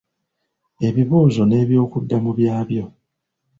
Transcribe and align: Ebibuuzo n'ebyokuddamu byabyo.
Ebibuuzo 0.87 1.41
n'ebyokuddamu 1.45 2.29
byabyo. 2.39 2.83